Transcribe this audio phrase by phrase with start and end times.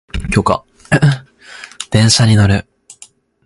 [1.91, 2.65] 電車に乗る